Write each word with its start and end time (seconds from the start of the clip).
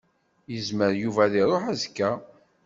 Yezmer 0.51 0.91
Yuba 1.01 1.21
ad 1.25 1.33
iṛuḥ 1.41 1.63
azekka. 1.73 2.11